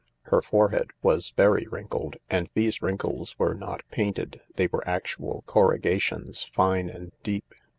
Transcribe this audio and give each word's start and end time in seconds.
Her 0.23 0.41
forehead 0.41 0.89
was 1.03 1.29
very 1.37 1.67
wrinkled, 1.69 2.15
and 2.27 2.49
these 2.55 2.81
wrinkles 2.81 3.37
were 3.37 3.53
not 3.53 3.83
painted— 3.91 4.41
they 4.55 4.65
were 4.65 4.81
actual 4.89 5.43
corrugations, 5.45 6.41
fine 6.43 6.89
and 6.89 7.11
deep. 7.21 7.53